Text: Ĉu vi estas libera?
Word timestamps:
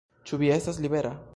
Ĉu 0.31 0.39
vi 0.43 0.49
estas 0.55 0.81
libera? 0.87 1.13